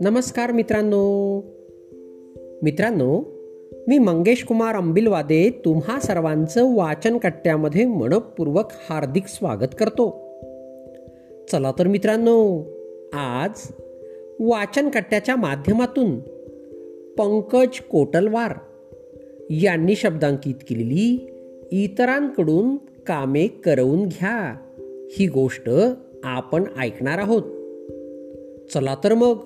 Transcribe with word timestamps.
नमस्कार 0.00 0.52
मित्रांनो. 0.52 1.36
मित्रांनो 2.62 3.22
मी 3.88 3.98
मंगेश 3.98 4.44
कुमार 4.44 4.74
अंबिलवादे 4.74 5.50
तुम्हा 5.64 6.00
सर्वांचं 6.00 6.76
वाचन 6.76 7.18
कट्ट्यामध्ये 7.18 7.84
मनपूर्वक 7.84 8.70
हार्दिक 8.88 9.26
स्वागत 9.26 9.74
करतो. 9.78 10.10
चला 11.52 11.72
तर 11.78 11.86
मित्रांनो 11.86 12.64
आज 13.12 13.50
वाचन 14.40 14.88
कट्ट्याच्या 14.88 15.36
माध्यमातून 15.36 16.18
पंकज 17.18 17.80
कोटलवार 17.80 18.52
यांनी 19.50 19.96
शब्दांकित 19.96 20.54
केलेली 20.54 21.28
इतरांकडून 21.72 22.76
कामे 23.06 23.46
करवून 23.46 24.06
घ्या. 24.06 24.56
ही 25.18 25.26
गोष्ट 25.26 25.70
आपण 26.24 26.64
ऐकणार 26.78 27.18
आहोत. 27.18 27.42
चला 28.74 28.96
तर 29.04 29.14
मग 29.14 29.36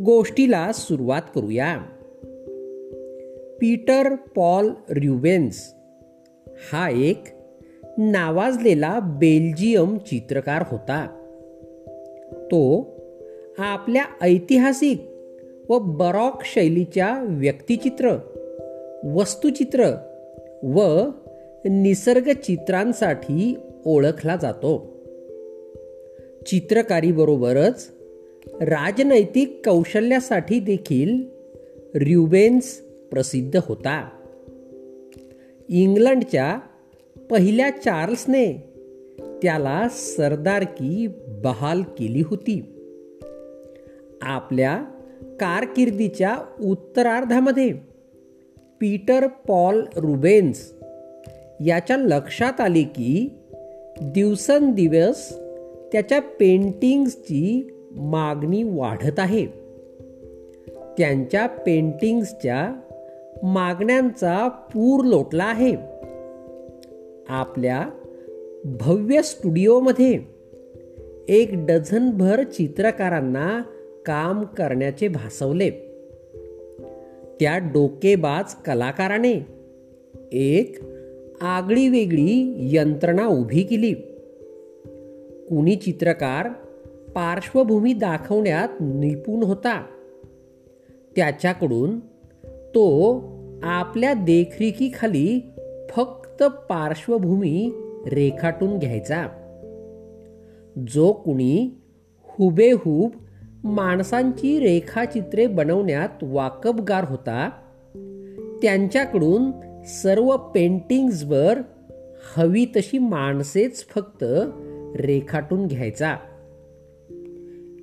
गोष्टीला 0.00 0.72
सुरुवात 0.72 1.22
करूया. 1.34 1.78
पीटर 3.60 4.14
पॉल 4.14 4.68
र्युबेन्स 4.90 5.74
हा 6.72 6.90
एक 6.90 7.24
नावाजलेला 7.98 8.98
बेल्जियम 9.00 9.98
चित्रकार 9.98 10.64
होता. 10.70 11.06
तो 12.32 12.90
आपल्या 13.58 14.04
ऐतिहासिक 14.22 15.02
व 15.68 15.78
बरॉक 15.78 16.38
शैलीच्या 16.44 17.18
व्यक्तिचित्र 17.28 18.16
वस्तुचित्र 19.14 19.84
व 20.62 21.08
निसर्गचित्रांसाठी 21.64 23.58
ओळखला 23.86 24.36
जातो. 24.36 24.96
चित्रकारीबरोबरच 26.46 27.90
राजनैतिक 28.60 29.62
कौशल्यासाठी 29.64 30.60
देखील 30.60 31.24
र्युबेन्स 31.94 32.76
प्रसिद्ध 33.10 33.60
होता. 33.66 34.08
इंग्लंडच्या 35.68 36.58
पहिल्या 37.30 37.70
चार्ल्सने 37.70 38.52
त्याला 39.42 39.88
सरदारकी 39.90 41.08
बहाल 41.28 41.82
केली 41.82 42.22
होती. 42.26 42.62
आपल्या 44.22 44.84
कारकिर्दीच्या 45.22 46.36
उत्तरार्धामध्ये 46.60 47.72
पीटर 48.80 49.26
पॉल 49.26 49.84
रुबेन्स 49.96 50.72
याच्या 51.66 51.96
लक्षात 51.96 52.60
आले 52.60 52.82
की 52.82 53.28
दिवसेंदिवस 54.02 55.38
त्याच्या 55.92 56.20
पेंटिंग्सची 56.20 57.70
मागणी 57.90 58.62
वाढत 58.62 59.18
आहे. 59.18 59.46
त्यांच्या 60.98 61.46
पेंटिंग्सच्या 61.46 62.72
मागण्यांचा 63.42 64.48
पूर 64.48 65.04
लोटला 65.04 65.44
आहे. 65.44 65.76
आपल्या 67.28 67.90
भव्य 68.64 69.22
स्टुडिओमध्ये 69.22 70.20
एक 71.28 71.50
डझनभर 71.52 72.42
चित्रकारांना 72.42 73.62
काम 74.06 74.42
करण्याचे 74.42 75.08
भासवले. 75.08 75.70
त्या 77.40 77.58
डोकेबाज 77.58 78.54
कलाकाराने 78.54 79.46
एक 80.32 80.78
आगळी 81.40 81.88
वेगळी 81.88 82.56
यंत्रणा 82.76 83.26
उभी 83.26 83.62
केली. 83.62 83.92
कुणी 85.48 85.76
चित्रकार 85.76 86.48
पार्श्वभूमी 87.14 87.92
दाखवण्यात 87.92 88.68
निपुण 88.80 89.42
होता. 89.42 89.84
त्याच्याकडून 91.16 91.98
तो 92.46 93.14
आपल्या 93.62 94.14
देखरेखीखाली 94.14 95.40
फक्त 95.90 96.42
पार्श्वभूमी 96.42 97.72
रेखाटून 98.06 98.78
घ्यायचा. 98.78 99.26
जो 100.88 101.12
कुणी 101.12 101.70
हुबेहूब 102.24 103.10
माणसांची 103.64 104.58
रेखाचित्रे 104.58 105.46
बनवण्यात 105.46 106.08
वाकबगार 106.22 107.04
होता 107.08 107.50
त्यांच्याकडून 108.62 109.50
सर्व 109.86 110.36
पेंटिंग्सवर 110.36 111.58
हवी 112.36 112.64
तशी 112.64 112.98
माणसेच 112.98 113.88
फक्त 113.88 114.24
रेखाटून 114.96 115.66
घ्यायचा. 115.66 116.16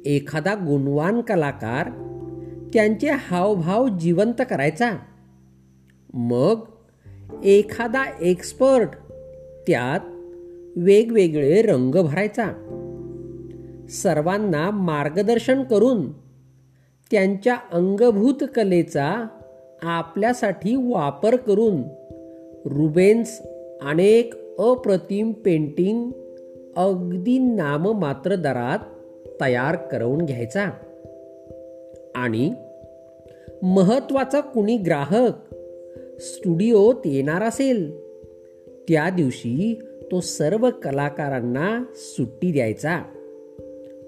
एखादा 0.06 0.53
गुणवान 0.53 1.22
कलाकार 1.22 1.90
त्यांचे 2.74 3.08
हावभाव 3.09 3.88
जिवंत 3.88 4.42
करायचा. 4.50 4.92
मग 6.13 6.59
एखादा 7.44 8.06
एक्सपर्ट 8.22 8.90
त्यात 9.68 10.00
वेगवेगळे 10.78 11.62
रंग 11.62 11.96
भरायचा. 11.96 12.46
सर्वांना 13.90 14.72
मार्गदर्शन 14.72 15.63
करून 15.63 16.12
त्यांच्या 17.12 17.56
अंगभूत 17.74 18.44
कलेचा 18.56 19.28
आपल्यासाठी 19.83 20.75
वापर 20.75 21.35
करून 21.35 21.81
रुबेन्स 22.66 23.41
अनेक 23.81 24.33
अप्रतिम 24.59 25.31
पेंटिंग 25.31 26.11
अगदी 26.75 27.39
नाममात्र 27.39 28.35
दरात 28.35 28.79
तयार 29.41 29.75
करून 29.75 30.25
घ्यायचा. 30.25 30.69
आणि 32.16 32.53
महत्त्वाचा 33.63 34.39
कुणी 34.39 34.77
ग्राहक 34.77 35.55
स्टुडिओत 36.19 36.95
येणार 37.05 37.41
असेल 37.41 38.00
त्या 38.89 39.09
दिवशी 39.09 39.79
तो 40.11 40.21
सर्व 40.21 40.69
कलाकारांना 40.83 41.83
सुट्टी 41.95 42.51
द्यायचा 42.51 43.03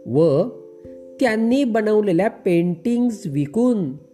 व 0.05 0.43
त्यांनी 1.19 1.63
बनवलेल्या 1.63 2.29
पेंटिंग्स 2.29 3.23
विकून 3.25 4.04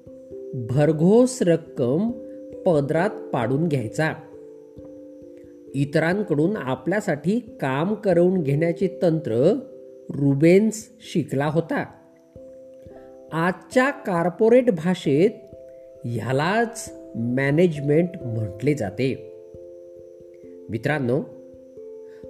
भरघोस 0.53 1.41
रक्कम 1.41 2.11
पदरात 2.65 3.09
पाडून 3.09 3.67
घ्यायचा. 3.67 4.13
इतरांकडून 5.75 6.57
आपल्यासाठी 6.57 7.39
काम 7.61 7.93
करवून 7.93 8.41
घेण्याचे 8.41 8.99
तंत्र 9.01 9.59
रुबेन्स 10.09 10.89
शिकला 10.99 11.45
होता. 11.45 11.85
आजच्या 13.33 13.89
कार्पोरेट 13.89 14.71
भाषेत 14.71 15.29
ह्यालाच 16.05 16.93
मॅनेजमेंट 17.15 18.09
म्हटले 18.21 18.73
जाते. 18.73 19.33
मित्रांनो 20.69 21.21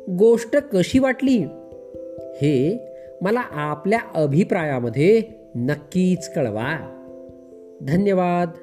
गोष्ट 0.09 0.57
कशी 0.57 0.99
वाटली? 0.99 1.37
हे 2.35 2.79
मला 3.21 3.39
आपल्या 3.39 3.99
अभिप्रायामध्ये 4.15 5.21
नक्कीच 5.55 6.33
कळवा. 6.33 6.97
धन्यवाद. 7.83 8.57